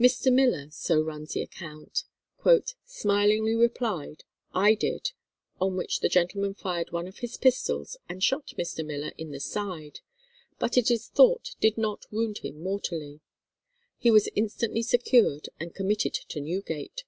[0.00, 0.32] "Mr.
[0.32, 2.04] Miller," so runs the account,
[2.86, 5.10] "smilingly replied, 'I did,'
[5.60, 8.82] on which the gentleman fired one of his pistols and shot Mr.
[8.82, 10.00] Miller in the side,
[10.58, 13.20] but it is thought did not wound him mortally.
[13.98, 17.04] He was instantly secured and committed to Newgate."